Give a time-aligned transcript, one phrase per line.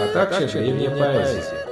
[0.00, 1.66] а также древняя поэзия.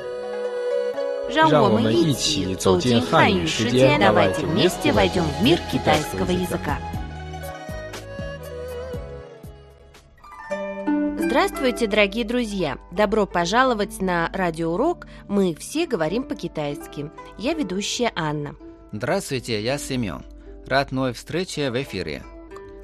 [1.32, 6.78] 让我让我们一们一起起走走进进汉汉语世语世界界， давайте давайте вместе вместе войдем в мир китайского китайского языка.
[11.18, 12.78] Здравствуйте, дорогие друзья!
[12.90, 17.12] Добро пожаловать на радиоурок «Мы все говорим по-китайски».
[17.38, 18.56] Я ведущая Анна.
[18.90, 20.24] Здравствуйте, я Семен.
[20.66, 22.24] Рад новой встрече в эфире.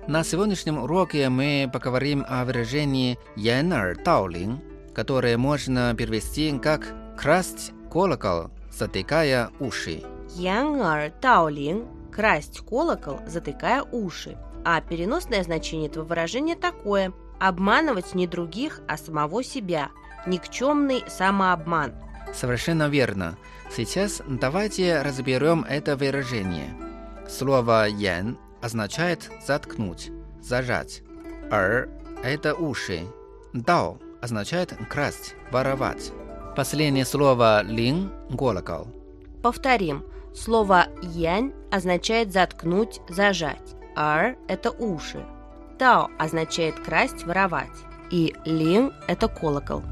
[0.06, 4.60] На сегодняшнем уроке мы поговорим о выражении «янер даолин»,
[4.93, 10.03] которое можно перевести как «красть колокол, затыкая уши».
[10.35, 14.37] Янгар Таолин– красть колокол, затыкая уши.
[14.63, 19.89] А переносное значение этого выражения такое– обманывать не других, а самого себя.
[20.27, 21.93] Никчемный самообман.
[22.33, 23.37] Совершенно верно.
[23.75, 26.69] Сейчас давайте разберем это выражение.
[27.27, 31.01] Слово «ян» означает «заткнуть», «зажать».
[31.49, 31.89] «эр»–
[32.23, 33.01] это уши.
[33.53, 36.11] «дао» означает «красть», «воровать».
[36.55, 38.87] Последнее слово «лин»– «колокол».
[39.41, 40.03] Повторим.
[40.35, 43.75] Слово «янь» означает заткнуть, зажать.
[43.95, 45.25] «Ар»– это уши.
[45.77, 47.67] «Тао» означает красть, воровать.
[48.11, 49.83] И «лин»– это колокол.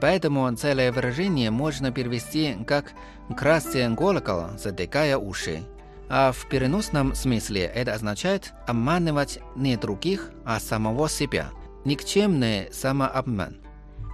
[0.00, 2.92] Поэтому целое выражение можно перевести как
[3.36, 5.62] «красть колокол, затыкая уши».
[6.08, 11.48] А в переносном смысле это означает обманывать не других, а самого себя.
[11.85, 13.57] Никчемный самообман.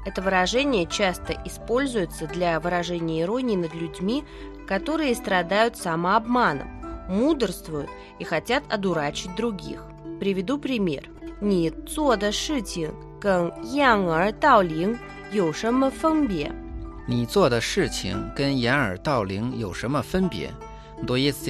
[0.05, 4.23] Это выражение часто используется для выражения иронии над людьми,
[4.67, 6.67] которые страдают самообманом,
[7.09, 7.89] мудрствуют
[8.19, 9.81] и хотят одурачить других.
[10.19, 11.09] Приведу пример.
[11.41, 14.97] 你做的事情跟养儿盗铃
[15.31, 16.51] 有什么分别？
[17.07, 20.51] 你做的事情跟掩耳盗铃有什么分别？
[21.05, 21.49] То есть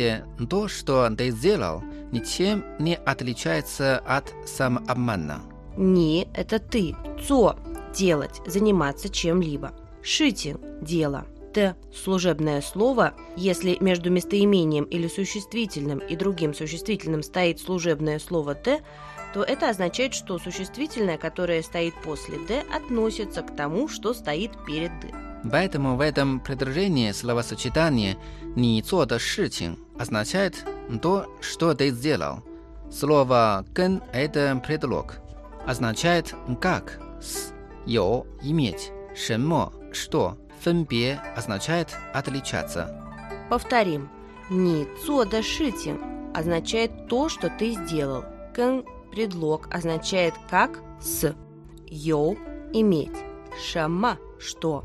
[0.49, 5.41] то, что ты сделал, ничем не отличается от самообмана.
[5.80, 6.94] Ни– это ты.
[7.26, 7.56] Цо–
[7.96, 9.72] делать, заниматься чем-либо.
[10.02, 11.24] Шити– дело.
[11.54, 11.74] Т–
[12.04, 18.82] служебное слово, если между местоимением или существительным и другим существительным стоит служебное слово Т,
[19.32, 24.90] то это означает, что существительное, которое стоит после «д», относится к тому, что стоит перед
[25.00, 25.14] «д».
[25.50, 28.18] Поэтому в этом предложении словосочетание
[28.54, 29.16] «ни цо да
[29.98, 30.66] означает
[31.00, 32.40] то, что ты сделал.
[32.92, 35.20] Слово «кен»– это предлог
[35.65, 37.53] Означает «как», «с»,
[37.85, 42.93] «有» – «иметь», «什么», «что», «分别» означает «отличаться».
[43.49, 44.09] Повторим.
[44.49, 45.99] «Не 做的事情»
[46.33, 48.25] означает то, что ты сделал.
[48.55, 51.33] «Кен» – предлог означает как «с».
[51.87, 53.17] «Ю» – иметь.
[53.71, 54.83] «Шама» – что.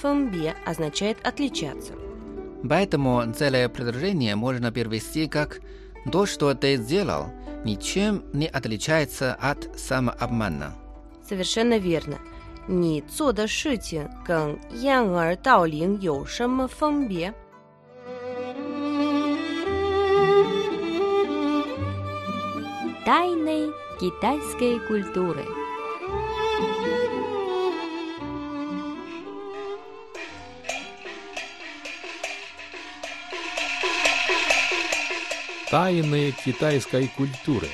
[0.00, 1.92] «Фэнбе» означает отличаться.
[2.68, 5.60] Поэтому целое предложение можно перевести как
[6.10, 7.26] «то, что ты сделал,
[7.64, 10.72] ничем не отличается от самообмана».
[11.26, 12.18] Совершенно верно.
[12.66, 17.32] 你做的事情跟掩耳盗铃有什么分别？
[23.06, 25.44] Тайны китайской культуры.
[35.73, 37.67] Тайны китайской культуры.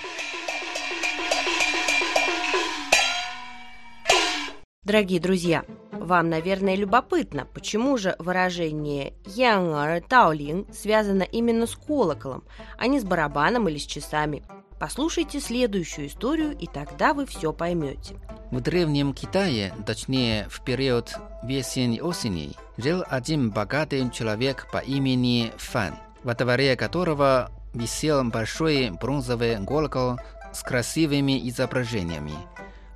[4.86, 12.46] Дорогие друзья, вам, наверное, любопытно, почему же выражение «янгар таолин» связано именно с колоколом,
[12.78, 14.44] а не с барабаном или с часами.
[14.80, 18.16] Послушайте следующую историю, и тогда вы все поймете.
[18.50, 21.14] В древнем Китае, точнее в период
[21.44, 30.20] весен-осени, жил один богатый человек по имени Фан, во дворе которого висел большой бронзовый колокол
[30.54, 32.34] с красивыми изображениями.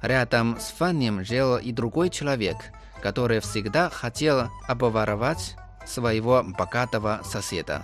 [0.01, 2.57] Рядом с Фанем жил и другой человек,
[3.01, 5.55] который всегда хотел обворовать
[5.85, 7.83] своего богатого соседа.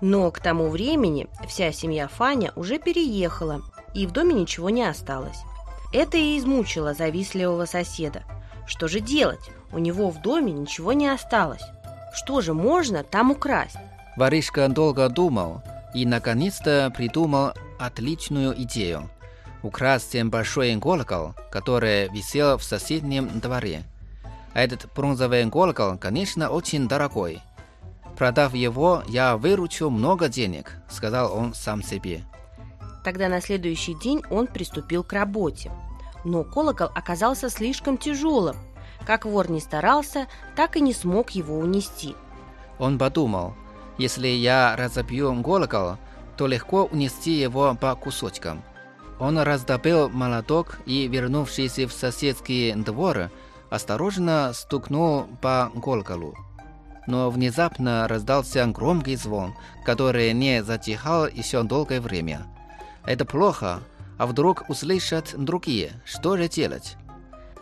[0.00, 3.62] Но к тому времени вся семья Фаня уже переехала,
[3.94, 5.38] и в доме ничего не осталось.
[5.92, 8.24] Это и измучило завистливого соседа.
[8.66, 9.50] Что же делать?
[9.70, 11.62] У него в доме ничего не осталось.
[12.12, 13.76] Что же можно там украсть?
[14.16, 15.62] Воришка долго думал
[15.94, 19.10] и, наконец-то, придумал отличную идею–
[19.62, 23.84] украсть большой колокол, который висел в соседнем дворе.
[24.54, 27.40] Этот бронзовый колокол, конечно, очень дорогой.
[28.16, 32.22] Продав его, я выручу много денег, сказал он сам себе.
[33.04, 35.72] Тогда на следующий день он приступил к работе.
[36.24, 38.56] Но колокол оказался слишком тяжелым.
[39.06, 42.14] Как вор не старался, так и не смог его унести.
[42.78, 43.54] Он подумал,
[43.98, 45.96] если я разобью колокол,
[46.36, 48.62] то легко унести его по кусочкам.
[49.18, 53.30] Он раздобыл молоток и, вернувшись в соседский двор,
[53.70, 56.34] осторожно стукнул по колоколу.
[57.06, 59.54] Но внезапно раздался громкий звон,
[59.84, 62.46] который не затихал еще долгое время.
[63.04, 63.80] Это плохо,
[64.18, 66.96] а вдруг услышат другие, что же делать?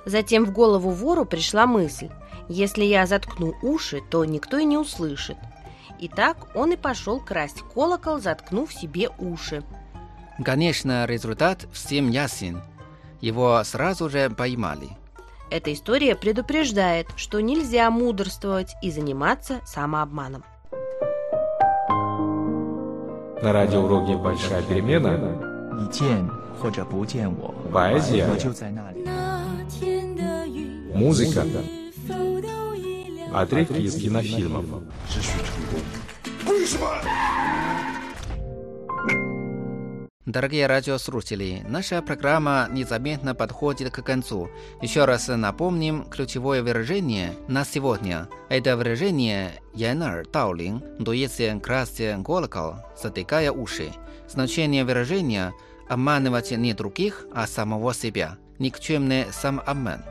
[0.05, 2.11] Затем в голову вору пришла мысль,
[2.49, 5.37] если я заткну уши, то никто и не услышит.
[6.01, 9.63] И так он и пошел красть колокол, заткнув себе уши.
[10.43, 12.63] Конечно, результат всем ясен.
[13.21, 14.89] Его сразу же поймали.
[15.51, 20.43] Эта история предупреждает, что нельзя мудрствовать и заниматься самообманом.
[23.43, 25.51] На радиоуроке «Большая перемена»
[27.73, 28.27] Поэзия
[30.95, 31.45] Музыка
[33.33, 34.67] отрывки из кинофильмов.
[40.27, 44.49] Дорогие радиослушатели, наша программа незаметно подходит к концу.
[44.81, 48.29] Еще раз напомним ключевое выражение на сегодня.
[48.49, 53.93] Это выражение «янер таолин» дуется красть колокол, затыкая уши.
[54.29, 55.53] Значение выражения
[55.89, 58.37] «обманывать не других, а самого себя».
[58.61, 60.05] Никчемный самообман.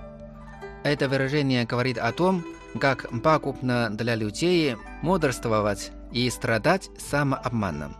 [0.84, 2.44] Это выражение говорит о том,
[2.80, 7.96] как пагубно для людей мудрствовать и страдать самообманом.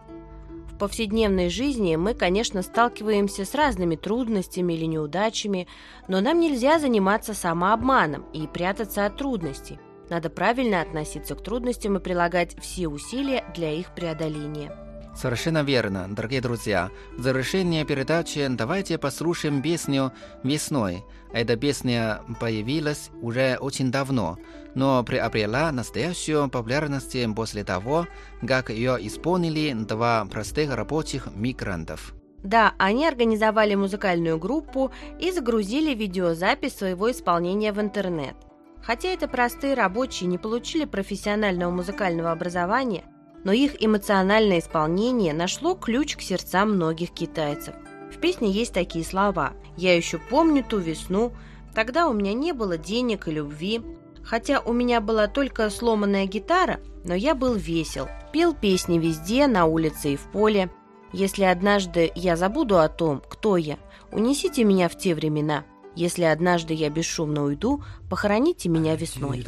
[0.72, 5.68] В повседневной жизни мы, конечно, сталкиваемся с разными трудностями или неудачами,
[6.08, 9.80] но нам нельзя заниматься самообманом и прятаться от трудностей.
[10.10, 14.89] Надо правильно относиться к трудностям и прилагать все усилия для их преодоления.
[15.20, 16.92] Совершенно верно, дорогие друзья.
[17.18, 20.14] В завершение передачи давайте послушаем песню
[20.44, 21.04] «Весной».
[21.34, 24.38] Эта песня появилась уже очень давно,
[24.76, 28.08] но приобрела настоящую популярность после того,
[28.48, 32.14] как ее исполнили два простых рабочих мигрантов.
[32.42, 38.38] Да, они организовали музыкальную группу и загрузили видеозапись своего исполнения в интернет.
[38.82, 43.04] Хотя это простые рабочие не получили профессионального музыкального образования,
[43.44, 47.74] но их эмоциональное исполнение нашло ключ к сердцам многих китайцев.
[48.12, 51.32] В песне есть такие слова «Я еще помню ту весну»,
[51.74, 53.82] «Тогда у меня не было денег и любви»,
[54.30, 59.66] Хотя у меня была только сломанная гитара, но я был весел, пел песни везде, на
[59.66, 60.70] улице и в поле.
[61.14, 63.80] Если однажды я забуду о том, кто я,
[64.12, 65.64] унесите меня в те времена.
[66.00, 69.44] Если однажды я бесшумно уйду, похороните меня 记 весной.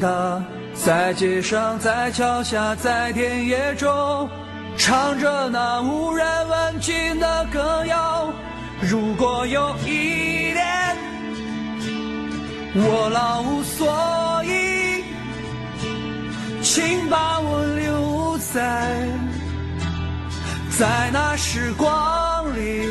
[0.00, 4.28] 得在街上，在桥下，在田野中，
[4.78, 8.32] 唱着那无人问津的歌谣。
[8.80, 10.96] 如果有一天
[12.74, 15.04] 我老无所依，
[16.62, 19.06] 请把我留在
[20.78, 22.86] 在那时光里。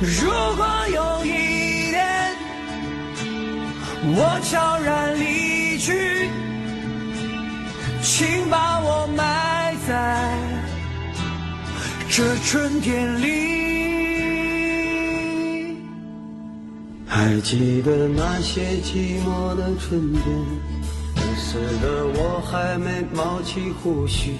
[0.00, 1.55] 如果有一天
[4.08, 6.30] 我悄然离去，
[8.02, 10.38] 请把我埋在
[12.08, 13.26] 这春天里。
[17.08, 20.22] 还记得那些寂寞的春天，
[21.16, 24.36] 那时的我还没冒起胡须，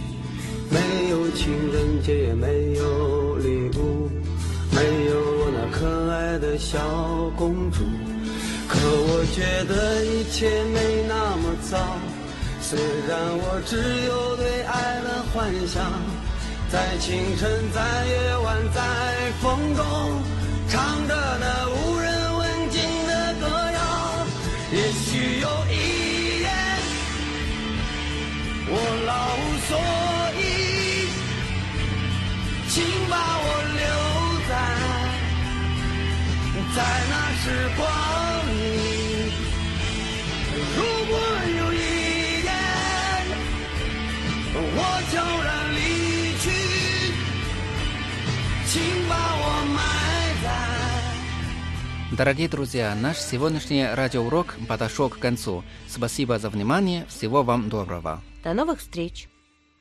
[0.71, 0.79] 没
[1.11, 4.09] 有情人节，也没有礼物，
[4.71, 4.81] 没
[5.11, 6.79] 有我那可爱的小
[7.37, 7.83] 公主。
[8.76, 11.76] 可我觉得一切没那么糟。
[12.61, 12.78] 虽
[13.09, 15.83] 然我只有对爱的幻想，
[16.68, 18.80] 在清晨，在夜晚，在
[19.40, 19.85] 风中，
[20.68, 23.80] 唱着那无人问津的歌谣。
[24.73, 25.75] 也许有一
[26.42, 26.45] 天，
[28.68, 28.73] 我
[29.06, 29.71] 老无所
[30.37, 30.42] 依，
[32.68, 32.75] 请
[33.09, 33.47] 把我
[33.78, 33.85] 留
[34.49, 34.52] 在
[36.75, 36.78] 在
[37.09, 37.45] 那时
[37.76, 37.80] 光
[52.17, 55.63] Дорогие друзья, наш сегодняшний радиоурок подошел к концу.
[55.87, 57.05] Спасибо за внимание.
[57.11, 58.23] Всего вам доброго.
[58.43, 59.29] До новых встреч!